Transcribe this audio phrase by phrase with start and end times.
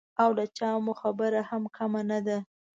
[0.21, 2.37] او له چا مو برخه هم کمه نه ده.